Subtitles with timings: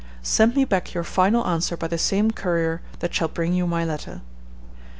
[0.23, 3.85] Send me back your final answer by the same courier that shall bring you my
[3.85, 4.21] letter.